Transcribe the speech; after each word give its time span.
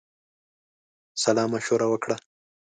سالامشوره 1.21 1.85
وکړي. 1.89 2.15